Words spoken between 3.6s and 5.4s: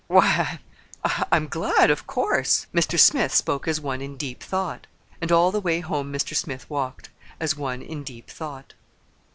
as one in deep thought. And